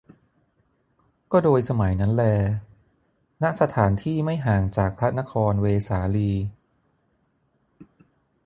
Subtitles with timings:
[1.31, 2.23] ก็โดยสมัยนั้นแล
[3.41, 6.31] ณ สถานที่ไม่ห่างจากพระนครเวสาลี